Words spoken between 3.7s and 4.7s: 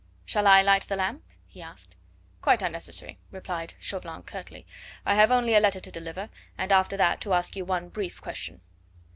Chauvelin curtly.